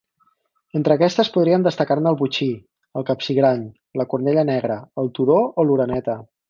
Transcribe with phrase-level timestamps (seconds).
[0.79, 2.49] Entre aquestes podríem destacar-ne el botxí,
[3.01, 3.63] el capsigrany,
[4.03, 6.23] la cornella negra, el tudó o l'oreneta.